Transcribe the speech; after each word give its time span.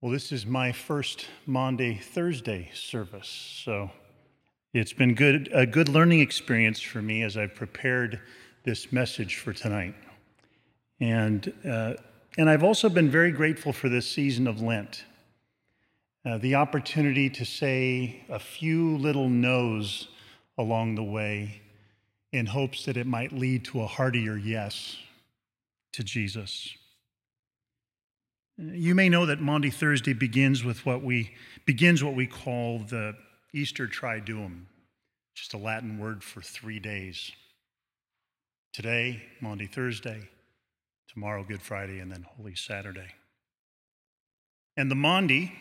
Well, 0.00 0.12
this 0.12 0.30
is 0.30 0.46
my 0.46 0.70
first 0.70 1.26
Maundy 1.44 1.96
Thursday 1.96 2.70
service, 2.72 3.26
so 3.64 3.90
it's 4.72 4.92
been 4.92 5.16
good 5.16 5.48
a 5.52 5.66
good 5.66 5.88
learning 5.88 6.20
experience 6.20 6.80
for 6.80 7.02
me 7.02 7.24
as 7.24 7.36
I've 7.36 7.56
prepared 7.56 8.20
this 8.62 8.92
message 8.92 9.38
for 9.38 9.52
tonight, 9.52 9.96
and 11.00 11.52
uh, 11.68 11.94
and 12.38 12.48
I've 12.48 12.62
also 12.62 12.88
been 12.88 13.10
very 13.10 13.32
grateful 13.32 13.72
for 13.72 13.88
this 13.88 14.08
season 14.08 14.46
of 14.46 14.62
Lent, 14.62 15.02
uh, 16.24 16.38
the 16.38 16.54
opportunity 16.54 17.28
to 17.30 17.44
say 17.44 18.22
a 18.28 18.38
few 18.38 18.96
little 18.98 19.28
no's 19.28 20.06
along 20.58 20.94
the 20.94 21.02
way, 21.02 21.60
in 22.32 22.46
hopes 22.46 22.84
that 22.84 22.96
it 22.96 23.08
might 23.08 23.32
lead 23.32 23.64
to 23.64 23.80
a 23.80 23.86
heartier 23.88 24.36
yes 24.36 24.96
to 25.90 26.04
Jesus. 26.04 26.76
You 28.60 28.96
may 28.96 29.08
know 29.08 29.24
that 29.26 29.40
Maundy 29.40 29.70
Thursday 29.70 30.14
begins 30.14 30.64
with 30.64 30.84
what 30.84 31.00
we 31.00 31.30
begins 31.64 32.02
what 32.02 32.16
we 32.16 32.26
call 32.26 32.80
the 32.80 33.14
Easter 33.54 33.86
Triduum, 33.86 34.62
just 35.36 35.54
a 35.54 35.58
Latin 35.58 35.96
word 35.96 36.24
for 36.24 36.40
three 36.40 36.80
days. 36.80 37.30
Today, 38.72 39.22
Maundy 39.40 39.68
Thursday, 39.68 40.28
tomorrow, 41.06 41.44
Good 41.44 41.62
Friday, 41.62 42.00
and 42.00 42.10
then 42.10 42.26
Holy 42.36 42.56
Saturday. 42.56 43.14
And 44.76 44.90
the 44.90 44.96
Maundy 44.96 45.52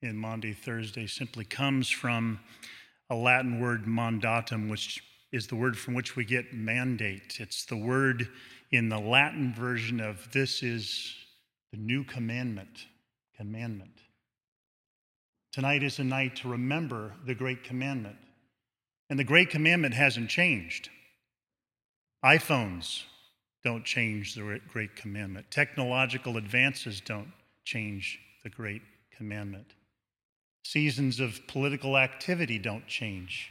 in 0.00 0.16
Maundy 0.16 0.52
Thursday 0.52 1.08
simply 1.08 1.44
comes 1.44 1.90
from 1.90 2.38
a 3.10 3.16
Latin 3.16 3.58
word 3.58 3.86
mandatum, 3.86 4.70
which 4.70 5.02
is 5.32 5.48
the 5.48 5.56
word 5.56 5.76
from 5.76 5.94
which 5.94 6.14
we 6.14 6.24
get 6.24 6.54
mandate. 6.54 7.38
It's 7.40 7.64
the 7.64 7.76
word 7.76 8.28
in 8.70 8.88
the 8.88 9.00
Latin 9.00 9.52
version 9.52 9.98
of 9.98 10.30
this 10.30 10.62
is 10.62 11.16
the 11.72 11.78
new 11.78 12.04
commandment. 12.04 12.86
Commandment. 13.36 14.00
Tonight 15.52 15.82
is 15.82 15.98
a 15.98 16.04
night 16.04 16.36
to 16.36 16.48
remember 16.48 17.12
the 17.24 17.34
great 17.34 17.64
commandment. 17.64 18.16
And 19.10 19.18
the 19.18 19.24
great 19.24 19.50
commandment 19.50 19.94
hasn't 19.94 20.28
changed. 20.28 20.90
iPhones 22.24 23.04
don't 23.64 23.84
change 23.84 24.34
the 24.34 24.60
great 24.68 24.96
commandment. 24.96 25.50
Technological 25.50 26.36
advances 26.36 27.00
don't 27.00 27.32
change 27.64 28.18
the 28.42 28.50
great 28.50 28.82
commandment. 29.16 29.66
Seasons 30.64 31.20
of 31.20 31.46
political 31.46 31.96
activity 31.96 32.58
don't 32.58 32.86
change 32.86 33.50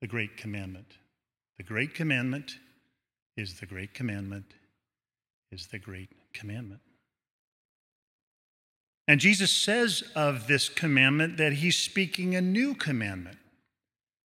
the 0.00 0.06
great 0.06 0.36
commandment. 0.36 0.96
The 1.58 1.64
great 1.64 1.94
commandment 1.94 2.52
is 3.36 3.60
the 3.60 3.66
great 3.66 3.92
commandment 3.92 4.46
is 5.52 5.66
the 5.66 5.78
great 5.78 6.08
commandment. 6.32 6.80
And 9.10 9.18
Jesus 9.18 9.50
says 9.50 10.04
of 10.14 10.46
this 10.46 10.68
commandment 10.68 11.36
that 11.38 11.54
he's 11.54 11.76
speaking 11.76 12.36
a 12.36 12.40
new 12.40 12.76
commandment, 12.76 13.38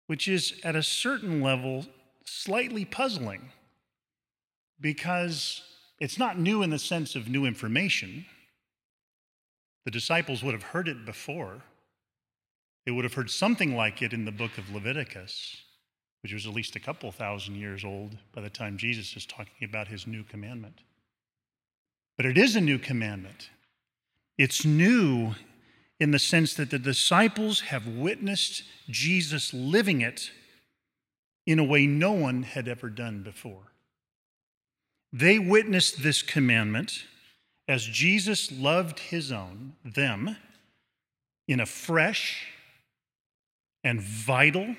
which 0.07 0.27
is 0.27 0.59
at 0.61 0.75
a 0.75 0.83
certain 0.83 1.39
level 1.39 1.85
slightly 2.25 2.83
puzzling 2.83 3.53
because 4.81 5.61
it's 6.01 6.19
not 6.19 6.37
new 6.37 6.63
in 6.63 6.69
the 6.69 6.77
sense 6.77 7.15
of 7.15 7.29
new 7.29 7.45
information. 7.45 8.25
The 9.85 9.91
disciples 9.91 10.43
would 10.43 10.53
have 10.53 10.63
heard 10.63 10.89
it 10.89 11.05
before. 11.05 11.61
They 12.85 12.91
would 12.91 13.05
have 13.05 13.13
heard 13.13 13.29
something 13.29 13.77
like 13.77 14.01
it 14.01 14.11
in 14.11 14.25
the 14.25 14.33
book 14.33 14.57
of 14.57 14.69
Leviticus, 14.69 15.63
which 16.23 16.33
was 16.33 16.45
at 16.45 16.53
least 16.53 16.75
a 16.75 16.81
couple 16.81 17.09
thousand 17.13 17.55
years 17.55 17.85
old 17.85 18.17
by 18.35 18.41
the 18.41 18.49
time 18.49 18.75
Jesus 18.75 19.15
is 19.15 19.25
talking 19.25 19.63
about 19.63 19.87
his 19.87 20.05
new 20.05 20.25
commandment. 20.25 20.81
But 22.17 22.25
it 22.25 22.37
is 22.37 22.57
a 22.57 22.61
new 22.61 22.79
commandment. 22.79 23.49
It's 24.37 24.65
new 24.65 25.35
in 25.99 26.11
the 26.11 26.19
sense 26.19 26.53
that 26.55 26.69
the 26.69 26.79
disciples 26.79 27.61
have 27.61 27.87
witnessed 27.87 28.63
Jesus 28.89 29.53
living 29.53 30.01
it 30.01 30.31
in 31.45 31.59
a 31.59 31.63
way 31.63 31.85
no 31.85 32.11
one 32.11 32.43
had 32.43 32.67
ever 32.67 32.89
done 32.89 33.21
before. 33.23 33.71
They 35.11 35.37
witnessed 35.37 36.01
this 36.01 36.21
commandment 36.21 37.05
as 37.67 37.85
Jesus 37.85 38.51
loved 38.51 38.99
his 38.99 39.31
own, 39.31 39.73
them, 39.85 40.35
in 41.47 41.59
a 41.59 41.65
fresh 41.65 42.47
and 43.83 44.01
vital 44.01 44.75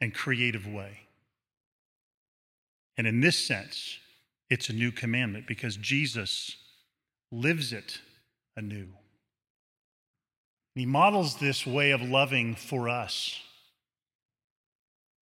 and 0.00 0.14
creative 0.14 0.66
way. 0.66 1.00
And 2.96 3.06
in 3.06 3.20
this 3.20 3.38
sense, 3.38 3.98
it's 4.48 4.68
a 4.68 4.72
new 4.72 4.92
commandment 4.92 5.46
because 5.46 5.76
Jesus 5.76 6.56
lives 7.30 7.72
it 7.72 8.00
anew. 8.56 8.88
He 10.74 10.86
models 10.86 11.36
this 11.36 11.66
way 11.66 11.90
of 11.90 12.00
loving 12.00 12.54
for 12.54 12.88
us. 12.88 13.38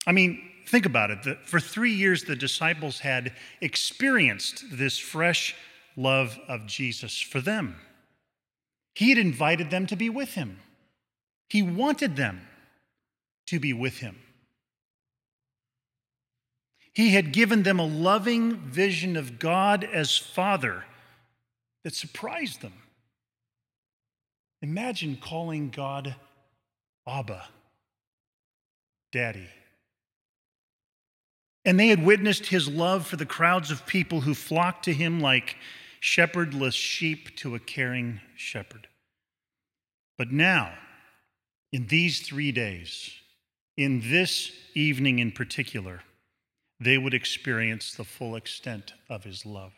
I 0.06 0.12
mean, 0.12 0.42
think 0.68 0.86
about 0.86 1.12
it. 1.12 1.40
For 1.46 1.60
three 1.60 1.94
years, 1.94 2.24
the 2.24 2.36
disciples 2.36 3.00
had 3.00 3.34
experienced 3.62 4.64
this 4.72 4.98
fresh 4.98 5.56
love 5.96 6.38
of 6.48 6.66
Jesus 6.66 7.20
for 7.20 7.42
them. 7.42 7.76
He 8.94 9.10
had 9.10 9.18
invited 9.18 9.70
them 9.70 9.86
to 9.88 9.96
be 9.96 10.10
with 10.10 10.34
him, 10.34 10.60
he 11.50 11.62
wanted 11.62 12.16
them 12.16 12.42
to 13.48 13.60
be 13.60 13.74
with 13.74 14.00
him. 14.00 14.18
He 16.94 17.12
had 17.12 17.32
given 17.32 17.62
them 17.62 17.80
a 17.80 17.86
loving 17.86 18.58
vision 18.58 19.16
of 19.16 19.38
God 19.38 19.84
as 19.84 20.18
Father 20.18 20.84
that 21.84 21.94
surprised 21.94 22.62
them. 22.62 22.74
Imagine 24.62 25.18
calling 25.22 25.70
God 25.70 26.16
Abba, 27.08 27.46
Daddy. 29.12 29.48
And 31.64 31.80
they 31.80 31.88
had 31.90 32.04
witnessed 32.04 32.48
his 32.48 32.68
love 32.68 33.06
for 33.06 33.18
the 33.18 33.26
crowds 33.26 33.72
of 33.72 33.86
people 33.86 34.22
who 34.22 34.34
flocked 34.34 34.86
to 34.86 34.94
him 34.94 35.20
like 35.20 35.58
shepherdless 36.00 36.76
sheep 36.76 37.36
to 37.38 37.56
a 37.56 37.60
caring 37.60 38.22
shepherd. 38.36 38.88
But 40.18 40.32
now, 40.32 40.74
in 41.72 41.88
these 41.88 42.22
three 42.22 42.52
days, 42.52 43.12
in 43.76 44.02
this 44.10 44.52
evening 44.74 45.20
in 45.20 45.32
particular, 45.32 46.02
they 46.80 46.98
would 46.98 47.14
experience 47.14 47.94
the 47.94 48.04
full 48.04 48.36
extent 48.36 48.94
of 49.10 49.24
his 49.24 49.46
love. 49.46 49.74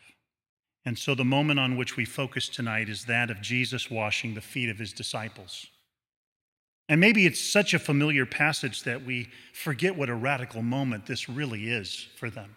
And 0.86 0.98
so 0.98 1.14
the 1.14 1.26
moment 1.26 1.60
on 1.60 1.78
which 1.78 1.98
we 1.98 2.06
focus 2.06 2.48
tonight 2.48 2.90
is 2.90 3.06
that 3.06 3.30
of 3.30 3.42
Jesus 3.42 3.92
washing 3.92 4.34
the 4.34 4.42
feet 4.42 4.70
of 4.70 4.80
his 4.80 4.94
disciples. 4.94 5.68
And 6.88 7.00
maybe 7.00 7.26
it's 7.28 7.40
such 7.40 7.74
a 7.74 7.80
familiar 7.80 8.26
passage 8.26 8.84
that 8.84 9.06
we 9.06 9.30
forget 9.54 9.96
what 9.96 10.10
a 10.10 10.16
radical 10.16 10.64
moment 10.64 11.06
this 11.06 11.30
really 11.30 11.70
is 11.70 12.08
for 12.18 12.30
them. 12.30 12.56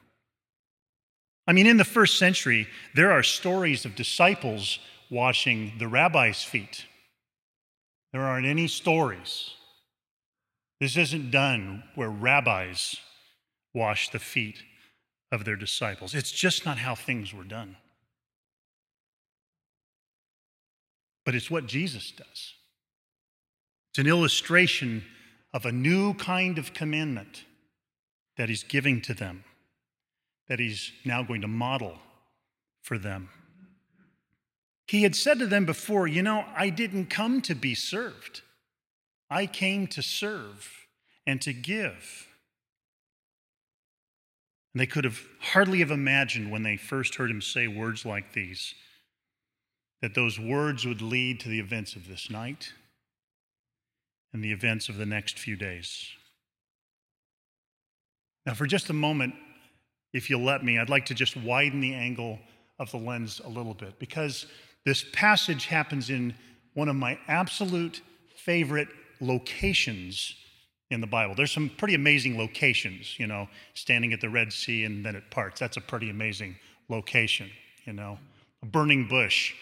I 1.46 1.52
mean, 1.52 1.66
in 1.66 1.76
the 1.76 1.84
first 1.84 2.18
century, 2.18 2.68
there 2.94 3.12
are 3.12 3.22
stories 3.22 3.84
of 3.84 3.94
disciples 3.94 4.78
washing 5.10 5.72
the 5.78 5.88
rabbi's 5.88 6.42
feet. 6.42 6.86
There 8.12 8.22
aren't 8.22 8.46
any 8.46 8.68
stories. 8.68 9.50
This 10.80 10.96
isn't 10.96 11.30
done 11.30 11.84
where 11.94 12.10
rabbis 12.10 12.96
wash 13.74 14.10
the 14.10 14.18
feet 14.18 14.62
of 15.30 15.44
their 15.44 15.56
disciples. 15.56 16.14
It's 16.14 16.30
just 16.30 16.64
not 16.64 16.78
how 16.78 16.94
things 16.94 17.34
were 17.34 17.44
done. 17.44 17.76
But 21.24 21.34
it's 21.34 21.50
what 21.50 21.66
Jesus 21.66 22.10
does. 22.10 22.54
It's 23.90 23.98
an 23.98 24.06
illustration 24.06 25.04
of 25.52 25.66
a 25.66 25.72
new 25.72 26.14
kind 26.14 26.58
of 26.58 26.72
commandment 26.72 27.44
that 28.36 28.48
he's 28.48 28.62
giving 28.62 29.00
to 29.02 29.14
them, 29.14 29.44
that 30.48 30.58
he's 30.58 30.92
now 31.04 31.22
going 31.22 31.42
to 31.42 31.48
model 31.48 31.98
for 32.80 32.98
them. 32.98 33.28
He 34.86 35.02
had 35.02 35.14
said 35.14 35.38
to 35.38 35.46
them 35.46 35.64
before, 35.64 36.06
You 36.06 36.22
know, 36.22 36.44
I 36.56 36.70
didn't 36.70 37.06
come 37.06 37.40
to 37.42 37.54
be 37.54 37.74
served, 37.74 38.42
I 39.30 39.46
came 39.46 39.86
to 39.88 40.02
serve 40.02 40.70
and 41.26 41.40
to 41.42 41.52
give. 41.52 42.28
And 44.74 44.80
they 44.80 44.86
could 44.86 45.04
have 45.04 45.20
hardly 45.38 45.80
have 45.80 45.90
imagined 45.90 46.50
when 46.50 46.62
they 46.62 46.78
first 46.78 47.16
heard 47.16 47.30
him 47.30 47.42
say 47.42 47.68
words 47.68 48.06
like 48.06 48.32
these 48.32 48.74
that 50.02 50.14
those 50.14 50.38
words 50.38 50.84
would 50.84 51.00
lead 51.00 51.40
to 51.40 51.48
the 51.48 51.60
events 51.60 51.96
of 51.96 52.08
this 52.08 52.28
night 52.28 52.72
and 54.32 54.42
the 54.42 54.52
events 54.52 54.88
of 54.88 54.96
the 54.96 55.06
next 55.06 55.38
few 55.38 55.56
days. 55.56 56.08
Now, 58.44 58.54
for 58.54 58.66
just 58.66 58.90
a 58.90 58.94
moment, 58.94 59.34
if 60.12 60.28
you'll 60.28 60.42
let 60.42 60.64
me, 60.64 60.78
I'd 60.78 60.90
like 60.90 61.06
to 61.06 61.14
just 61.14 61.36
widen 61.36 61.80
the 61.80 61.94
angle 61.94 62.40
of 62.80 62.90
the 62.90 62.96
lens 62.98 63.40
a 63.44 63.48
little 63.48 63.74
bit 63.74 63.98
because 64.00 64.46
this 64.84 65.04
passage 65.12 65.66
happens 65.66 66.10
in 66.10 66.34
one 66.74 66.88
of 66.88 66.96
my 66.96 67.16
absolute 67.28 68.02
favorite 68.34 68.88
locations 69.20 70.34
in 70.90 71.00
the 71.00 71.06
Bible. 71.06 71.36
There's 71.36 71.52
some 71.52 71.70
pretty 71.78 71.94
amazing 71.94 72.36
locations, 72.36 73.18
you 73.20 73.28
know, 73.28 73.48
standing 73.74 74.12
at 74.12 74.20
the 74.20 74.28
Red 74.28 74.52
Sea 74.52 74.84
and 74.84 75.06
then 75.06 75.14
it 75.14 75.30
parts. 75.30 75.60
That's 75.60 75.76
a 75.76 75.80
pretty 75.80 76.10
amazing 76.10 76.56
location, 76.88 77.48
you 77.84 77.92
know. 77.92 78.18
A 78.62 78.66
burning 78.66 79.06
bush 79.06 79.54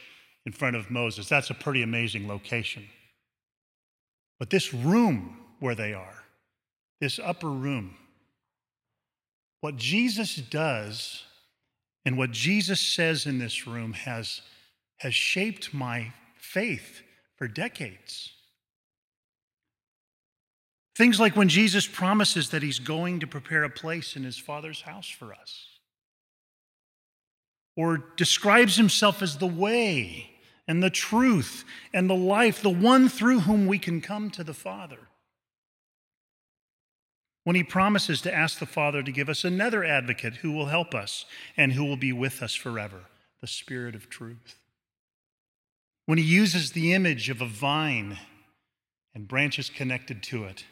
in 0.46 0.52
front 0.52 0.76
of 0.76 0.90
Moses. 0.90 1.28
That's 1.28 1.50
a 1.50 1.54
pretty 1.54 1.82
amazing 1.82 2.26
location. 2.28 2.86
But 4.38 4.50
this 4.50 4.72
room 4.72 5.38
where 5.58 5.74
they 5.74 5.92
are, 5.92 6.24
this 7.00 7.18
upper 7.18 7.50
room, 7.50 7.96
what 9.60 9.76
Jesus 9.76 10.36
does 10.36 11.24
and 12.04 12.16
what 12.16 12.30
Jesus 12.30 12.80
says 12.80 13.26
in 13.26 13.38
this 13.38 13.66
room 13.66 13.92
has, 13.92 14.40
has 14.98 15.14
shaped 15.14 15.74
my 15.74 16.12
faith 16.36 17.02
for 17.36 17.46
decades. 17.46 18.32
Things 20.96 21.20
like 21.20 21.36
when 21.36 21.48
Jesus 21.48 21.86
promises 21.86 22.50
that 22.50 22.62
he's 22.62 22.78
going 22.78 23.20
to 23.20 23.26
prepare 23.26 23.64
a 23.64 23.70
place 23.70 24.16
in 24.16 24.24
his 24.24 24.38
Father's 24.38 24.82
house 24.82 25.08
for 25.08 25.32
us, 25.32 25.66
or 27.76 27.98
describes 28.16 28.76
himself 28.76 29.22
as 29.22 29.38
the 29.38 29.46
way 29.46 30.30
and 30.66 30.82
the 30.82 30.90
truth 30.90 31.64
and 31.92 32.08
the 32.08 32.14
life, 32.14 32.62
the 32.62 32.70
one 32.70 33.08
through 33.08 33.40
whom 33.40 33.66
we 33.66 33.78
can 33.78 34.00
come 34.00 34.30
to 34.30 34.44
the 34.44 34.54
Father. 34.54 34.98
When 37.44 37.56
he 37.56 37.64
promises 37.64 38.20
to 38.22 38.34
ask 38.34 38.58
the 38.58 38.66
Father 38.66 39.02
to 39.02 39.12
give 39.12 39.28
us 39.28 39.44
another 39.44 39.84
advocate 39.84 40.36
who 40.36 40.52
will 40.52 40.66
help 40.66 40.94
us 40.94 41.24
and 41.56 41.72
who 41.72 41.84
will 41.84 41.96
be 41.96 42.12
with 42.12 42.42
us 42.42 42.54
forever, 42.54 43.06
the 43.40 43.46
Spirit 43.46 43.94
of 43.94 44.10
truth. 44.10 44.56
When 46.06 46.18
he 46.18 46.24
uses 46.24 46.72
the 46.72 46.92
image 46.92 47.30
of 47.30 47.40
a 47.40 47.46
vine 47.46 48.18
and 49.14 49.26
branches 49.26 49.70
connected 49.70 50.22
to 50.24 50.44
it 50.44 50.64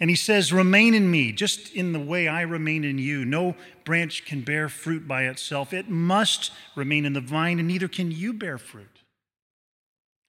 and 0.00 0.10
he 0.10 0.16
says, 0.16 0.52
Remain 0.52 0.94
in 0.94 1.10
me, 1.10 1.32
just 1.32 1.74
in 1.74 1.92
the 1.92 2.00
way 2.00 2.28
I 2.28 2.42
remain 2.42 2.84
in 2.84 2.98
you. 2.98 3.24
No 3.24 3.56
branch 3.84 4.24
can 4.24 4.42
bear 4.42 4.68
fruit 4.68 5.06
by 5.06 5.24
itself. 5.24 5.72
It 5.72 5.88
must 5.88 6.52
remain 6.74 7.04
in 7.04 7.12
the 7.12 7.20
vine, 7.20 7.58
and 7.58 7.68
neither 7.68 7.88
can 7.88 8.10
you 8.10 8.32
bear 8.32 8.58
fruit 8.58 9.00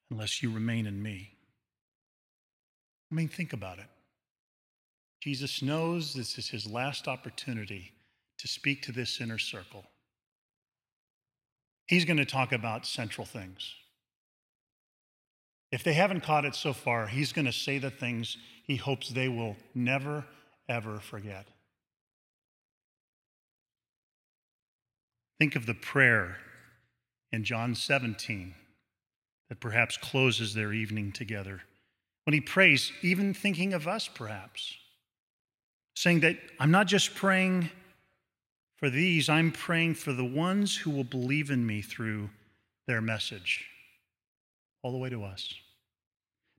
unless 0.09 0.44
you 0.44 0.51
remain 0.51 0.85
in 0.85 1.01
me. 1.01 1.31
I 3.11 3.15
mean, 3.15 3.27
think 3.27 3.53
about 3.53 3.79
it. 3.79 3.88
Jesus 5.21 5.61
knows 5.61 6.13
this 6.13 6.38
is 6.38 6.50
his 6.50 6.67
last 6.67 7.07
opportunity 7.07 7.94
to 8.39 8.47
speak 8.47 8.81
to 8.83 8.91
this 8.91 9.21
inner 9.21 9.38
circle. 9.38 9.85
He's 11.88 12.05
going 12.05 12.17
to 12.17 12.25
talk 12.25 12.51
about 12.51 12.85
central 12.85 13.25
things. 13.25 13.73
If 15.71 15.83
they 15.83 15.94
haven't 15.94 16.21
caught 16.21 16.45
it 16.45 16.55
so 16.55 16.73
far, 16.73 17.07
he's 17.07 17.33
going 17.33 17.45
to 17.45 17.51
say 17.51 17.77
the 17.77 17.89
things 17.89 18.38
he 18.63 18.77
hopes 18.77 19.10
they 19.10 19.27
will 19.27 19.57
never, 19.75 20.25
ever 20.68 21.00
forget. 21.00 21.45
Think 25.38 25.56
of 25.56 25.65
the 25.65 25.74
prayer 25.74 26.38
in 27.31 27.44
John 27.44 27.75
17 27.75 28.56
that 29.50 29.60
perhaps 29.60 29.98
closes 29.98 30.54
their 30.54 30.71
evening 30.71 31.12
together. 31.12 31.62
When 32.24 32.33
he 32.33 32.39
prays, 32.39 32.94
even 33.01 33.33
thinking 33.33 33.74
of 33.74 33.88
us, 33.88 34.07
perhaps, 34.07 34.77
saying 35.95 36.21
that 36.21 36.38
I'm 36.60 36.71
not 36.71 36.88
just 36.88 37.15
praying 37.15 37.69
for 38.77 38.89
these, 38.89 39.27
I'm 39.27 39.51
praying 39.51 39.95
for 39.95 40.13
the 40.13 40.24
ones 40.24 40.77
who 40.77 40.92
will 40.92 41.04
believe 41.04 41.51
in 41.51 41.68
me 41.68 41.81
through 41.81 42.30
their 42.88 43.01
message, 43.01 43.65
all 44.81 44.94
the 44.94 44.98
way 44.98 45.10
to 45.10 45.24
us 45.25 45.54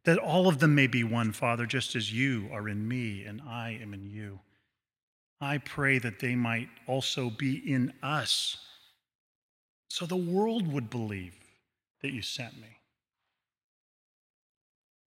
that 0.04 0.18
all 0.18 0.48
of 0.48 0.58
them 0.58 0.74
may 0.74 0.86
be 0.86 1.02
one, 1.02 1.32
Father, 1.32 1.66
just 1.66 1.96
as 1.96 2.12
you 2.12 2.48
are 2.52 2.68
in 2.68 2.86
me 2.86 3.24
and 3.24 3.40
I 3.42 3.78
am 3.80 3.94
in 3.94 4.04
you. 4.04 4.40
I 5.40 5.58
pray 5.58 5.98
that 5.98 6.20
they 6.20 6.34
might 6.34 6.68
also 6.86 7.30
be 7.30 7.56
in 7.56 7.92
us, 8.02 8.58
so 9.88 10.06
the 10.06 10.16
world 10.16 10.66
would 10.72 10.90
believe 10.90 11.34
that 12.02 12.12
you 12.12 12.22
sent 12.22 12.54
me. 12.60 12.78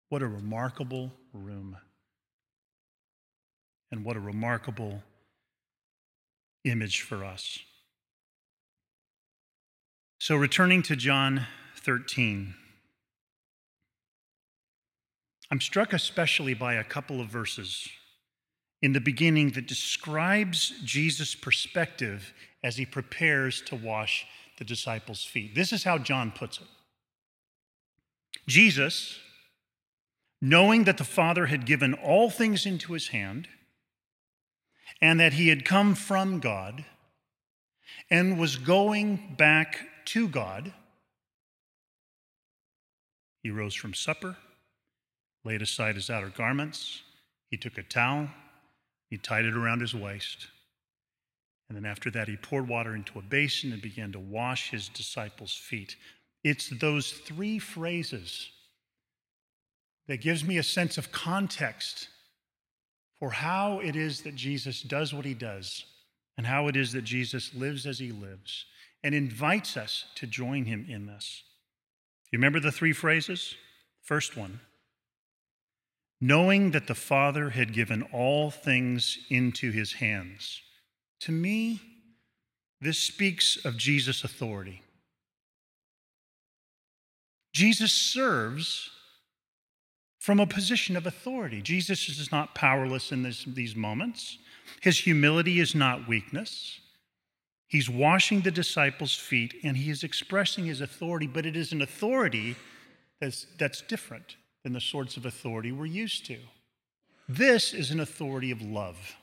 What 0.08 0.22
a 0.22 0.26
remarkable 0.26 1.12
room. 1.32 1.76
And 3.90 4.04
what 4.04 4.16
a 4.16 4.20
remarkable 4.20 5.02
image 6.64 7.00
for 7.02 7.24
us. 7.24 7.58
So, 10.20 10.36
returning 10.36 10.82
to 10.84 10.96
John 10.96 11.46
13. 11.76 12.54
I'm 15.50 15.60
struck 15.60 15.92
especially 15.92 16.54
by 16.54 16.74
a 16.74 16.84
couple 16.84 17.20
of 17.20 17.28
verses 17.28 17.88
in 18.82 18.92
the 18.92 19.00
beginning 19.00 19.50
that 19.52 19.66
describes 19.66 20.72
Jesus' 20.84 21.34
perspective 21.34 22.32
as 22.62 22.76
he 22.76 22.84
prepares 22.84 23.62
to 23.62 23.76
wash 23.76 24.26
the 24.58 24.64
disciples' 24.64 25.24
feet. 25.24 25.54
This 25.54 25.72
is 25.72 25.84
how 25.84 25.98
John 25.98 26.32
puts 26.32 26.58
it 26.58 26.66
Jesus, 28.46 29.18
knowing 30.40 30.84
that 30.84 30.98
the 30.98 31.04
Father 31.04 31.46
had 31.46 31.66
given 31.66 31.94
all 31.94 32.30
things 32.30 32.66
into 32.66 32.92
his 32.92 33.08
hand, 33.08 33.48
and 35.00 35.18
that 35.20 35.34
he 35.34 35.48
had 35.48 35.64
come 35.64 35.94
from 35.94 36.40
God 36.40 36.84
and 38.10 38.38
was 38.38 38.56
going 38.56 39.34
back 39.36 39.86
to 40.06 40.28
God, 40.28 40.72
he 43.42 43.50
rose 43.50 43.74
from 43.74 43.94
supper 43.94 44.36
laid 45.48 45.62
aside 45.62 45.94
his 45.94 46.10
outer 46.10 46.28
garments. 46.28 47.02
He 47.50 47.56
took 47.56 47.78
a 47.78 47.82
towel, 47.82 48.28
he 49.08 49.16
tied 49.16 49.46
it 49.46 49.56
around 49.56 49.80
his 49.80 49.94
waist. 49.94 50.48
And 51.68 51.76
then 51.76 51.86
after 51.86 52.10
that, 52.10 52.28
he 52.28 52.36
poured 52.36 52.68
water 52.68 52.94
into 52.94 53.18
a 53.18 53.22
basin 53.22 53.72
and 53.72 53.80
began 53.80 54.12
to 54.12 54.18
wash 54.18 54.70
his 54.70 54.90
disciples' 54.90 55.54
feet. 55.54 55.96
It's 56.44 56.68
those 56.68 57.12
three 57.12 57.58
phrases 57.58 58.50
that 60.06 60.20
gives 60.20 60.44
me 60.44 60.58
a 60.58 60.62
sense 60.62 60.98
of 60.98 61.12
context 61.12 62.08
for 63.18 63.30
how 63.30 63.80
it 63.80 63.96
is 63.96 64.22
that 64.22 64.36
Jesus 64.36 64.82
does 64.82 65.14
what 65.14 65.24
he 65.24 65.34
does 65.34 65.84
and 66.36 66.46
how 66.46 66.68
it 66.68 66.76
is 66.76 66.92
that 66.92 67.04
Jesus 67.04 67.54
lives 67.54 67.86
as 67.86 67.98
he 67.98 68.12
lives 68.12 68.66
and 69.02 69.14
invites 69.14 69.78
us 69.78 70.04
to 70.16 70.26
join 70.26 70.66
him 70.66 70.86
in 70.88 71.06
this. 71.06 71.42
Do 72.24 72.28
you 72.32 72.38
remember 72.38 72.60
the 72.60 72.72
three 72.72 72.92
phrases? 72.92 73.54
First 74.02 74.36
one 74.36 74.60
knowing 76.20 76.72
that 76.72 76.86
the 76.86 76.94
Father 76.94 77.50
had 77.50 77.72
given 77.72 78.02
all 78.12 78.50
things 78.50 79.18
into 79.30 79.70
his 79.70 79.94
hands. 79.94 80.60
To 81.20 81.32
me, 81.32 81.80
this 82.80 82.98
speaks 82.98 83.64
of 83.64 83.76
Jesus' 83.76 84.24
authority. 84.24 84.82
Jesus 87.52 87.92
serves 87.92 88.90
from 90.18 90.40
a 90.40 90.46
position 90.46 90.96
of 90.96 91.06
authority. 91.06 91.62
Jesus 91.62 92.08
is 92.08 92.30
not 92.30 92.54
powerless 92.54 93.12
in 93.12 93.22
this, 93.22 93.44
these 93.44 93.74
moments. 93.74 94.38
His 94.82 94.98
humility 94.98 95.60
is 95.60 95.74
not 95.74 96.08
weakness. 96.08 96.80
He's 97.68 97.88
washing 97.88 98.40
the 98.40 98.50
disciples' 98.50 99.14
feet 99.14 99.54
and 99.62 99.76
he 99.76 99.90
is 99.90 100.02
expressing 100.02 100.66
his 100.66 100.80
authority, 100.80 101.26
but 101.26 101.46
it 101.46 101.56
is 101.56 101.72
an 101.72 101.82
authority 101.82 102.56
that's, 103.20 103.46
that's 103.58 103.80
different 103.82 104.36
than 104.68 104.74
the 104.74 104.80
sorts 104.82 105.16
of 105.16 105.24
authority 105.24 105.72
we're 105.72 105.86
used 105.86 106.26
to. 106.26 106.36
This 107.26 107.72
is 107.72 107.90
an 107.90 108.00
authority 108.00 108.50
of 108.50 108.60
love. 108.60 109.16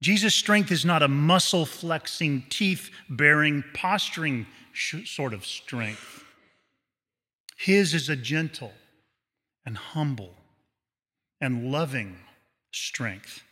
Jesus' 0.00 0.36
strength 0.36 0.70
is 0.70 0.84
not 0.84 1.02
a 1.02 1.08
muscle 1.08 1.66
flexing, 1.66 2.44
teeth 2.48 2.90
baring, 3.10 3.64
posturing 3.74 4.46
sort 4.72 5.34
of 5.34 5.44
strength. 5.44 6.22
His 7.56 7.92
is 7.92 8.08
a 8.08 8.14
gentle 8.14 8.72
and 9.64 9.76
humble 9.76 10.34
and 11.40 11.72
loving 11.72 12.18
strength. 12.70 13.42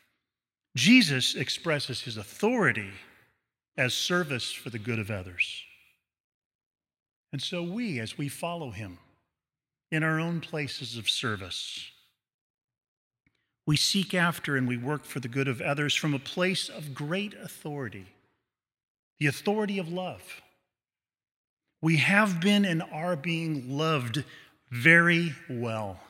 Jesus 0.76 1.34
expresses 1.34 2.02
his 2.02 2.16
authority 2.16 2.92
as 3.76 3.94
service 3.94 4.52
for 4.52 4.70
the 4.70 4.78
good 4.78 5.00
of 5.00 5.10
others. 5.10 5.60
And 7.32 7.42
so 7.42 7.64
we, 7.64 7.98
as 7.98 8.16
we 8.16 8.28
follow 8.28 8.70
him, 8.70 8.98
in 9.90 10.02
our 10.02 10.18
own 10.18 10.40
places 10.40 10.96
of 10.96 11.08
service. 11.08 11.90
We 13.66 13.76
seek 13.76 14.12
after 14.12 14.56
and 14.56 14.68
we 14.68 14.76
work 14.76 15.04
for 15.04 15.20
the 15.20 15.28
good 15.28 15.48
of 15.48 15.60
others 15.60 15.94
from 15.94 16.14
a 16.14 16.18
place 16.18 16.68
of 16.68 16.94
great 16.94 17.34
authority, 17.34 18.06
the 19.18 19.26
authority 19.26 19.78
of 19.78 19.88
love. 19.88 20.42
We 21.80 21.98
have 21.98 22.40
been 22.40 22.64
and 22.64 22.82
are 22.82 23.16
being 23.16 23.76
loved 23.76 24.24
very 24.70 25.34
well. 25.48 26.00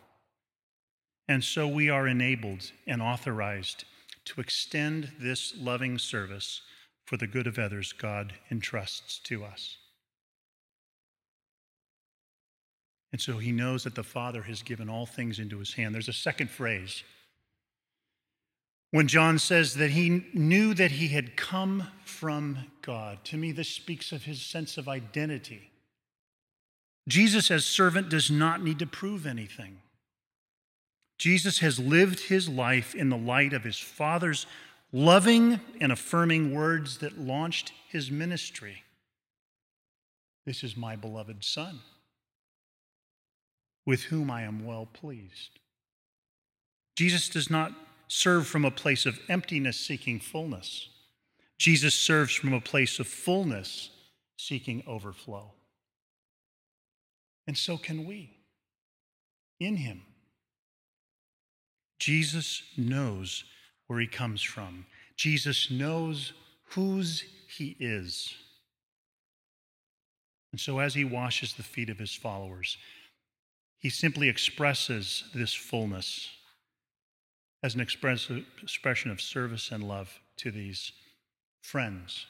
And 1.29 1.43
so 1.43 1.67
we 1.67 1.89
are 1.89 2.07
enabled 2.07 2.71
and 2.87 3.01
authorized 3.01 3.85
to 4.27 4.41
extend 4.41 5.13
this 5.19 5.55
loving 5.57 5.99
service 5.99 6.63
for 7.05 7.17
the 7.17 7.27
good 7.27 7.47
of 7.47 7.59
others 7.59 7.93
God 7.93 8.35
entrusts 8.51 9.19
to 9.21 9.45
us. 9.45 9.77
And 13.15 13.21
so 13.21 13.39
he 13.39 13.53
knows 13.53 13.85
that 13.85 13.95
the 13.95 14.03
Father 14.03 14.43
has 14.43 14.65
given 14.65 14.91
all 14.91 15.07
things 15.07 15.39
into 15.39 15.61
his 15.61 15.75
hand. 15.75 15.95
There's 15.95 16.09
a 16.09 16.13
second 16.13 16.51
phrase. 16.51 17.05
When 18.91 19.07
John 19.07 19.39
says 19.39 19.75
that 19.75 19.91
he 19.91 20.25
knew 20.35 20.75
that 20.75 20.91
he 20.91 21.07
had 21.07 21.37
come 21.37 21.87
from 22.05 22.59
God, 22.83 23.25
to 23.27 23.37
me, 23.37 23.53
this 23.53 23.69
speaks 23.69 24.11
of 24.11 24.25
his 24.25 24.43
sense 24.43 24.77
of 24.79 24.89
identity. 24.89 25.71
Jesus, 27.09 27.53
as 27.53 27.65
servant, 27.65 28.09
does 28.09 28.33
not 28.33 28.65
need 28.65 28.81
to 28.81 28.85
prove 28.87 29.29
anything. 29.29 29.77
Jesus 31.17 31.61
has 31.61 31.79
lived 31.79 32.19
his 32.19 32.49
life 32.49 32.97
in 32.97 33.11
the 33.11 33.17
light 33.17 33.53
of 33.53 33.63
his 33.63 33.79
Father's 33.79 34.45
loving 34.91 35.61
and 35.81 35.93
affirming 35.93 36.53
words 36.53 36.99
that 36.99 37.17
launched 37.17 37.73
his 37.87 38.11
ministry. 38.11 38.83
This 40.45 40.65
is 40.65 40.77
my 40.77 40.97
beloved 40.97 41.45
Son, 41.45 41.79
with 43.87 44.05
whom 44.05 44.31
I 44.31 44.43
am 44.43 44.65
well 44.65 44.87
pleased. 44.87 45.59
Jesus 46.97 47.29
does 47.29 47.51
not 47.51 47.73
serve 48.09 48.47
from 48.47 48.65
a 48.65 48.71
place 48.71 49.07
of 49.07 49.19
emptiness 49.29 49.79
seeking 49.79 50.21
fullness. 50.21 50.89
Jesus 51.59 51.95
serves 51.95 52.35
from 52.35 52.53
a 52.53 52.61
place 52.61 52.99
of 52.99 53.07
fullness 53.07 53.91
seeking 54.37 54.83
overflow. 54.87 55.53
And 57.47 57.57
so 57.57 57.77
can 57.77 58.07
we 58.07 58.37
in 59.61 59.77
him. 59.77 60.03
Jesus 61.99 62.63
knows 62.77 63.45
where 63.87 64.01
he 64.01 64.07
comes 64.07 64.43
from, 64.43 64.87
Jesus 65.17 65.71
knows 65.71 66.33
whose 66.71 67.25
he 67.49 67.77
is. 67.79 68.35
And 70.53 70.61
so, 70.61 70.79
as 70.79 70.95
he 70.95 71.05
washes 71.05 71.55
the 71.55 71.63
feet 71.63 71.91
of 71.91 71.99
his 71.99 72.15
followers, 72.15 72.77
he 73.85 73.91
simply 73.91 74.31
expresses 74.31 75.25
this 75.35 75.53
fullness 75.53 76.31
as 77.63 77.75
an 77.75 77.83
expression 77.83 79.11
of 79.11 79.21
service 79.21 79.71
and 79.71 79.85
love 79.85 80.21
to 80.39 80.51
these 80.51 80.93
friends. 81.61 82.25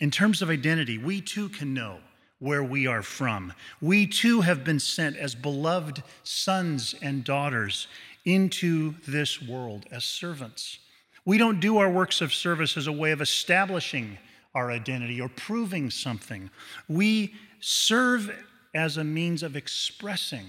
In 0.00 0.10
terms 0.10 0.40
of 0.40 0.48
identity, 0.48 0.96
we 0.96 1.20
too 1.20 1.50
can 1.50 1.74
know 1.74 1.98
where 2.38 2.64
we 2.64 2.86
are 2.86 3.02
from. 3.02 3.52
We 3.82 4.06
too 4.06 4.40
have 4.40 4.64
been 4.64 4.80
sent 4.80 5.18
as 5.18 5.34
beloved 5.34 6.02
sons 6.22 6.94
and 7.02 7.22
daughters 7.22 7.88
into 8.24 8.94
this 9.06 9.42
world 9.42 9.84
as 9.92 10.06
servants. 10.06 10.78
We 11.26 11.36
don't 11.36 11.60
do 11.60 11.76
our 11.76 11.90
works 11.90 12.22
of 12.22 12.32
service 12.32 12.78
as 12.78 12.86
a 12.86 12.92
way 12.92 13.10
of 13.10 13.20
establishing 13.20 14.16
our 14.54 14.70
identity 14.70 15.20
or 15.20 15.28
proving 15.28 15.90
something. 15.90 16.48
We 16.88 17.34
serve 17.60 18.30
as 18.74 18.96
a 18.96 19.04
means 19.04 19.42
of 19.42 19.56
expressing 19.56 20.46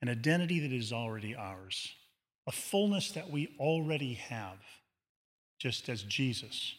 an 0.00 0.08
identity 0.08 0.60
that 0.60 0.72
is 0.72 0.92
already 0.92 1.34
ours 1.34 1.94
a 2.46 2.52
fullness 2.52 3.12
that 3.12 3.30
we 3.30 3.54
already 3.58 4.14
have, 4.14 4.58
just 5.58 5.88
as 5.88 6.02
Jesus 6.02 6.74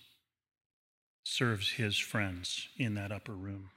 serves 1.23 1.71
his 1.71 1.97
friends 1.97 2.67
in 2.77 2.95
that 2.95 3.11
upper 3.11 3.31
room. 3.31 3.69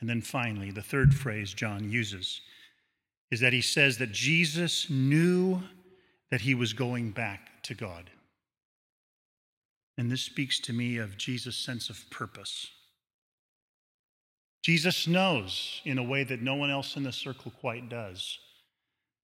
And 0.00 0.08
then 0.08 0.22
finally, 0.22 0.70
the 0.70 0.82
third 0.82 1.14
phrase 1.14 1.52
John 1.52 1.90
uses 1.90 2.40
is 3.30 3.40
that 3.40 3.52
he 3.52 3.60
says 3.60 3.98
that 3.98 4.12
Jesus 4.12 4.90
knew 4.90 5.62
that 6.30 6.40
he 6.40 6.54
was 6.54 6.72
going 6.72 7.10
back 7.12 7.62
to 7.64 7.74
God. 7.74 8.10
And 9.96 10.10
this 10.10 10.22
speaks 10.22 10.58
to 10.60 10.72
me 10.72 10.96
of 10.96 11.18
Jesus' 11.18 11.56
sense 11.56 11.90
of 11.90 12.10
purpose. 12.10 12.68
Jesus 14.62 15.06
knows 15.08 15.80
in 15.84 15.98
a 15.98 16.02
way 16.02 16.24
that 16.24 16.40
no 16.40 16.54
one 16.54 16.70
else 16.70 16.96
in 16.96 17.02
the 17.02 17.12
circle 17.12 17.52
quite 17.60 17.88
does 17.88 18.38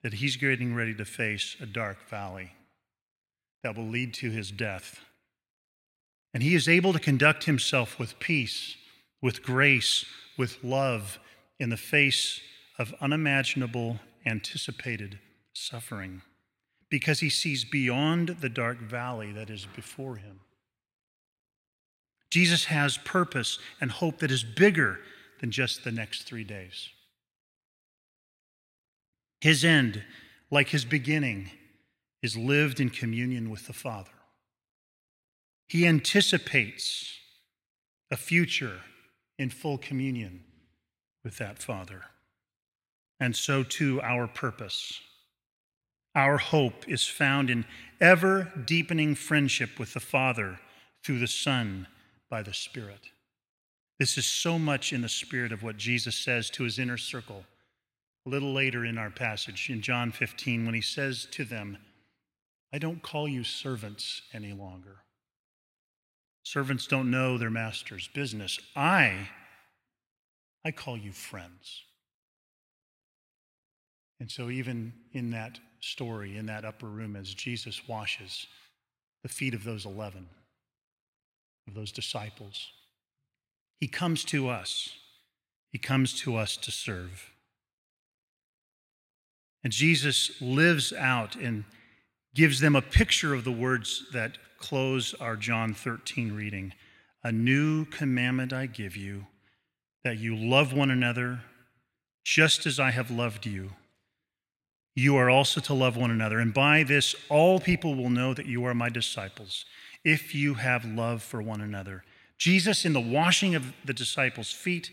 that 0.03 0.15
he's 0.15 0.37
getting 0.37 0.75
ready 0.75 0.95
to 0.95 1.05
face 1.05 1.57
a 1.61 1.67
dark 1.67 2.09
valley 2.09 2.53
that 3.63 3.77
will 3.77 3.87
lead 3.87 4.15
to 4.15 4.31
his 4.31 4.51
death. 4.51 5.01
And 6.33 6.43
he 6.43 6.55
is 6.55 6.69
able 6.69 6.93
to 6.93 6.99
conduct 6.99 7.45
himself 7.45 7.99
with 7.99 8.19
peace, 8.19 8.77
with 9.21 9.43
grace, 9.43 10.05
with 10.37 10.63
love 10.63 11.19
in 11.59 11.71
the 11.71 11.77
face 11.77 12.41
of 12.79 12.95
unimaginable, 13.01 13.99
anticipated 14.25 15.19
suffering 15.53 16.23
because 16.91 17.21
he 17.21 17.31
sees 17.31 17.65
beyond 17.65 18.37
the 18.41 18.49
dark 18.49 18.79
valley 18.79 19.33
that 19.33 19.51
is 19.51 19.67
before 19.75 20.17
him. 20.17 20.41
Jesus 22.31 22.67
has 22.67 22.99
purpose 22.99 23.59
and 23.81 23.91
hope 23.91 24.19
that 24.19 24.31
is 24.31 24.45
bigger 24.45 25.01
than 25.41 25.51
just 25.51 25.85
the 25.85 25.93
next 25.93 26.23
three 26.23 26.45
days. 26.45 26.89
His 29.41 29.65
end, 29.65 30.03
like 30.51 30.69
his 30.69 30.85
beginning, 30.85 31.51
is 32.23 32.37
lived 32.37 32.81
in 32.81 32.91
communion 32.91 33.51
with 33.51 33.67
the 33.67 33.73
Father. 33.73 34.11
He 35.69 35.87
anticipates 35.87 37.15
a 38.11 38.17
future 38.17 38.81
in 39.39 39.51
full 39.51 39.79
communion 39.79 40.45
with 41.23 41.39
that 41.39 41.63
Father. 41.63 42.03
And 43.21 43.37
so 43.37 43.63
too 43.63 44.01
our 44.03 44.27
purpose. 44.27 45.01
Our 46.15 46.39
hope 46.39 46.89
is 46.89 47.07
found 47.07 47.51
in 47.51 47.65
ever 48.01 48.53
deepening 48.65 49.15
friendship 49.15 49.79
with 49.79 49.95
the 49.95 50.01
Father 50.01 50.59
through 51.05 51.21
the 51.21 51.27
Son 51.27 51.87
by 52.31 52.43
the 52.43 52.55
Spirit. 52.55 53.11
This 53.99 54.17
is 54.17 54.27
so 54.27 54.59
much 54.59 54.93
in 54.93 55.03
the 55.03 55.09
spirit 55.09 55.53
of 55.53 55.63
what 55.63 55.77
Jesus 55.77 56.15
says 56.15 56.51
to 56.51 56.65
his 56.65 56.79
inner 56.79 56.97
circle 56.97 57.45
a 58.27 58.29
little 58.29 58.53
later 58.53 58.85
in 58.85 58.99
our 58.99 59.11
passage 59.11 59.71
in 59.71 59.81
John 59.81 60.13
15 60.13 60.67
when 60.67 60.75
he 60.75 60.81
says 60.81 61.27
to 61.33 61.45
them, 61.45 61.79
I 62.73 62.79
don't 62.79 63.03
call 63.03 63.27
you 63.27 63.43
servants 63.43 64.23
any 64.35 64.53
longer. 64.53 64.99
Servants 66.43 66.87
don't 66.87 67.11
know 67.11 67.39
their 67.39 67.51
master's 67.51 68.09
business. 68.09 68.59
I, 68.77 69.29
I 70.65 70.73
call 70.73 70.97
you 70.97 71.13
friends. 71.13 71.85
And 74.21 74.31
so, 74.31 74.51
even 74.51 74.93
in 75.13 75.31
that 75.31 75.59
story, 75.81 76.37
in 76.37 76.47
that 76.47 76.65
upper 76.65 76.87
room, 76.87 77.17
as 77.17 77.33
Jesus 77.33 77.87
washes 77.89 78.47
the 79.23 79.29
feet 79.29 79.55
of 79.55 79.65
those 79.65 79.87
11, 79.87 80.27
of 81.69 81.75
those 81.75 81.93
disciples, 81.93 82.69
he 83.79 83.89
comes 83.89 84.25
to 84.25 84.49
us. 84.49 84.95
He 85.71 85.79
comes 85.79 86.19
to 86.21 86.37
us 86.37 86.57
to 86.57 86.71
serve. 86.71 87.31
And 89.63 89.73
Jesus 89.73 90.41
lives 90.41 90.93
out 90.93 91.37
and 91.37 91.65
gives 92.35 92.61
them 92.61 92.77
a 92.77 92.83
picture 92.83 93.35
of 93.35 93.45
the 93.45 93.53
words 93.53 94.05
that 94.13 94.39
close 94.59 95.15
our 95.15 95.37
John 95.37 95.75
13 95.75 96.33
reading. 96.33 96.73
A 97.23 97.33
new 97.33 97.85
commandment 97.85 98.53
I 98.53 98.67
give 98.67 98.97
you, 98.97 99.27
that 100.05 100.19
you 100.19 100.37
love 100.37 100.73
one 100.73 100.91
another 100.91 101.41
just 102.25 102.67
as 102.67 102.79
I 102.79 102.91
have 102.91 103.11
loved 103.11 103.47
you. 103.47 103.71
You 104.95 105.17
are 105.17 105.31
also 105.31 105.61
to 105.63 105.75
love 105.75 105.97
one 105.97 106.11
another. 106.11 106.39
And 106.39 106.53
by 106.53 106.83
this, 106.83 107.15
all 107.29 107.61
people 107.61 107.95
will 107.95 108.11
know 108.11 108.35
that 108.35 108.47
you 108.47 108.65
are 108.65 108.75
my 108.75 108.89
disciples, 108.89 109.65
if 110.05 110.35
you 110.35 110.55
have 110.55 110.85
love 110.85 111.23
for 111.23 111.41
one 111.43 111.61
another. 111.61 112.05
Jesus, 112.39 112.85
in 112.85 112.93
the 112.93 113.01
washing 113.01 113.55
of 113.55 113.73
the 113.85 113.93
disciples' 113.93 114.53
feet, 114.53 114.91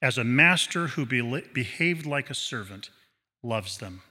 as 0.00 0.18
a 0.18 0.24
master 0.24 0.88
who 0.88 1.06
behaved 1.06 2.06
like 2.06 2.30
a 2.30 2.34
servant, 2.34 2.90
loves 3.42 3.78
them. 3.78 4.02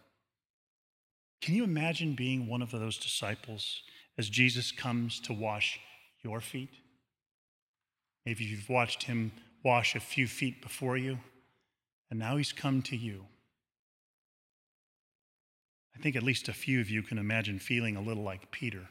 Can 1.42 1.56
you 1.56 1.64
imagine 1.64 2.16
being 2.16 2.48
one 2.48 2.62
of 2.62 2.72
those 2.72 2.98
disciples 2.98 3.82
as 4.18 4.30
Jesus 4.30 4.72
comes 4.72 5.20
to 5.22 5.34
wash 5.34 5.80
your 6.24 6.42
feet? 6.42 6.70
Maybe 8.26 8.46
you've 8.46 8.70
watched 8.70 9.04
him 9.04 9.32
wash 9.64 9.96
a 9.96 10.00
few 10.00 10.28
feet 10.28 10.62
before 10.62 10.98
you, 10.98 11.20
and 12.10 12.20
now 12.20 12.38
he's 12.38 12.52
come 12.52 12.82
to 12.84 12.96
you. 12.96 13.26
I 15.96 16.02
think 16.02 16.16
at 16.16 16.24
least 16.24 16.50
a 16.50 16.54
few 16.54 16.82
of 16.82 16.90
you 16.90 17.02
can 17.02 17.18
imagine 17.18 17.58
feeling 17.58 17.96
a 17.96 18.02
little 18.02 18.24
like 18.24 18.52
Peter. 18.52 18.90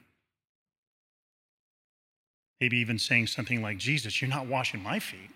Maybe 2.61 2.79
even 2.79 2.99
saying 2.99 3.27
something 3.27 3.63
like, 3.63 3.79
Jesus, 3.79 4.21
you're 4.21 4.31
not 4.31 4.47
washing 4.47 4.83
my 4.83 4.99
feet. 4.99 5.31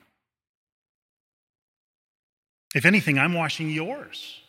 If 2.74 2.84
anything, 2.84 3.18
I'm 3.18 3.34
washing 3.34 3.70
yours. 3.70 4.40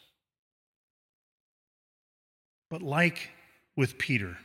But 2.70 2.82
like 2.82 3.30
with 3.76 3.98
Peter, 3.98 4.38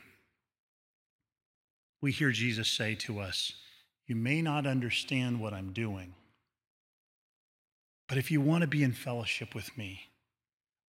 we 2.00 2.12
hear 2.12 2.30
Jesus 2.30 2.68
say 2.68 2.94
to 2.96 3.20
us, 3.20 3.52
You 4.06 4.16
may 4.16 4.42
not 4.42 4.66
understand 4.66 5.40
what 5.40 5.52
I'm 5.52 5.72
doing, 5.72 6.14
but 8.08 8.18
if 8.18 8.30
you 8.30 8.40
want 8.40 8.62
to 8.62 8.68
be 8.68 8.82
in 8.82 8.92
fellowship 8.92 9.54
with 9.54 9.76
me, 9.76 10.00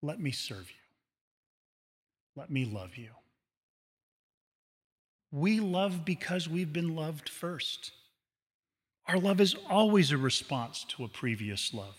let 0.03 0.21
me 0.21 0.31
serve 0.31 0.69
you. 0.71 0.77
Let 2.35 2.51
me 2.51 2.65
love 2.65 2.97
you. 2.97 3.11
We 5.33 5.59
love 5.61 6.05
because 6.05 6.49
we've 6.49 6.73
been 6.73 6.95
loved 6.95 7.29
first. 7.29 7.93
Our 9.09 9.19
love 9.19 9.41
is 9.41 9.57
always 9.69 10.13
a 10.13 10.19
response 10.19 10.85
to 10.91 11.05
a 11.05 11.09
previous 11.09 11.75
love. 11.75 11.97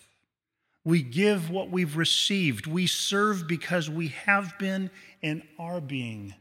We 0.86 1.02
give 1.02 1.50
what 1.50 1.70
we've 1.70 1.98
received. 1.98 2.68
We 2.68 2.88
serve 2.88 3.48
because 3.48 3.90
we 3.90 4.10
have 4.10 4.58
been 4.60 4.92
and 5.22 5.42
are 5.58 5.82
being 5.82 6.36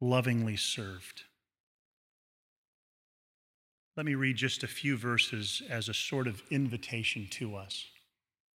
lovingly 0.00 0.56
served. 0.56 1.24
let 3.96 4.06
me 4.06 4.14
read 4.14 4.36
just 4.36 4.62
a 4.62 4.66
few 4.66 4.96
verses 4.96 5.62
as 5.68 5.88
a 5.88 5.94
sort 5.94 6.26
of 6.26 6.42
invitation 6.50 7.26
to 7.30 7.54
us 7.54 7.86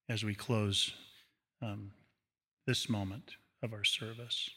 as 0.09 0.25
we 0.25 0.35
close 0.35 0.95
um, 1.61 1.93
this 2.67 2.89
moment 2.89 3.37
of 3.63 3.73
our 3.73 3.85
service. 3.85 4.51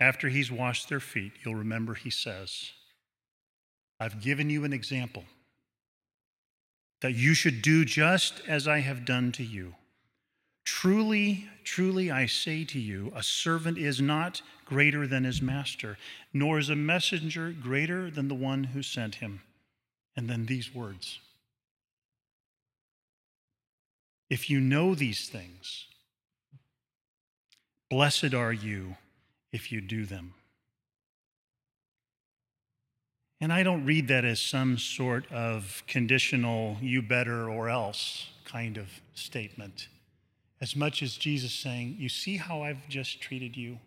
After 0.00 0.30
he's 0.30 0.50
washed 0.50 0.88
their 0.88 1.00
feet, 1.00 1.32
you'll 1.44 1.56
remember 1.56 1.94
he 1.94 2.08
says, 2.08 2.72
I've 4.00 4.22
given 4.22 4.48
you 4.48 4.64
an 4.64 4.72
example 4.72 5.24
that 7.02 7.14
you 7.14 7.34
should 7.34 7.60
do 7.60 7.84
just 7.84 8.40
as 8.48 8.66
I 8.66 8.78
have 8.80 9.04
done 9.04 9.30
to 9.32 9.44
you. 9.44 9.74
Truly, 10.64 11.48
truly, 11.64 12.10
I 12.10 12.26
say 12.26 12.64
to 12.64 12.78
you, 12.78 13.12
a 13.14 13.22
servant 13.22 13.76
is 13.76 14.00
not 14.00 14.40
greater 14.64 15.06
than 15.06 15.24
his 15.24 15.42
master, 15.42 15.98
nor 16.32 16.58
is 16.58 16.70
a 16.70 16.76
messenger 16.76 17.52
greater 17.52 18.10
than 18.10 18.28
the 18.28 18.34
one 18.34 18.64
who 18.64 18.82
sent 18.82 19.16
him. 19.16 19.42
And 20.16 20.28
then 20.28 20.46
these 20.46 20.74
words 20.74 21.18
If 24.30 24.48
you 24.48 24.60
know 24.60 24.94
these 24.94 25.28
things, 25.28 25.86
blessed 27.90 28.32
are 28.32 28.52
you 28.52 28.96
if 29.52 29.72
you 29.72 29.80
do 29.80 30.04
them. 30.06 30.34
And 33.40 33.52
I 33.52 33.62
don't 33.62 33.86
read 33.86 34.08
that 34.08 34.24
as 34.24 34.40
some 34.40 34.76
sort 34.76 35.30
of 35.32 35.82
conditional, 35.86 36.76
you 36.82 37.00
better 37.00 37.48
or 37.48 37.70
else 37.70 38.28
kind 38.44 38.76
of 38.76 38.88
statement. 39.14 39.88
As 40.60 40.76
much 40.76 41.02
as 41.02 41.16
Jesus 41.16 41.52
saying, 41.52 41.96
You 41.98 42.10
see 42.10 42.36
how 42.36 42.62
I've 42.62 42.86
just 42.88 43.20
treated 43.20 43.56
you? 43.56 43.78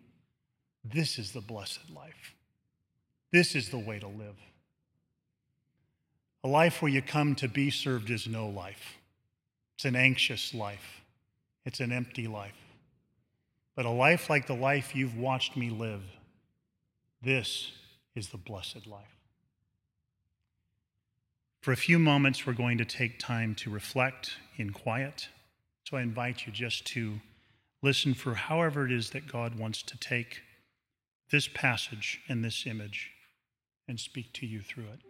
This 0.84 1.18
is 1.18 1.32
the 1.32 1.40
blessed 1.40 1.90
life. 1.94 2.34
This 3.32 3.54
is 3.54 3.68
the 3.68 3.78
way 3.78 3.98
to 4.00 4.08
live. 4.08 4.36
A 6.42 6.48
life 6.48 6.82
where 6.82 6.90
you 6.90 7.00
come 7.00 7.34
to 7.36 7.48
be 7.48 7.70
served 7.70 8.10
is 8.10 8.26
no 8.26 8.48
life. 8.48 8.98
It's 9.76 9.84
an 9.84 9.96
anxious 9.96 10.52
life, 10.52 11.00
it's 11.64 11.80
an 11.80 11.92
empty 11.92 12.26
life. 12.26 12.63
But 13.76 13.86
a 13.86 13.90
life 13.90 14.30
like 14.30 14.46
the 14.46 14.54
life 14.54 14.94
you've 14.94 15.16
watched 15.16 15.56
me 15.56 15.70
live, 15.70 16.02
this 17.22 17.72
is 18.14 18.28
the 18.28 18.36
blessed 18.36 18.86
life. 18.86 19.16
For 21.60 21.72
a 21.72 21.76
few 21.76 21.98
moments, 21.98 22.46
we're 22.46 22.52
going 22.52 22.78
to 22.78 22.84
take 22.84 23.18
time 23.18 23.54
to 23.56 23.70
reflect 23.70 24.36
in 24.56 24.70
quiet. 24.70 25.28
So 25.84 25.96
I 25.96 26.02
invite 26.02 26.46
you 26.46 26.52
just 26.52 26.84
to 26.88 27.20
listen 27.82 28.14
for 28.14 28.34
however 28.34 28.86
it 28.86 28.92
is 28.92 29.10
that 29.10 29.26
God 29.26 29.58
wants 29.58 29.82
to 29.82 29.98
take 29.98 30.42
this 31.30 31.48
passage 31.48 32.20
and 32.28 32.44
this 32.44 32.66
image 32.66 33.10
and 33.88 33.98
speak 33.98 34.32
to 34.34 34.46
you 34.46 34.60
through 34.60 34.84
it. 34.84 35.00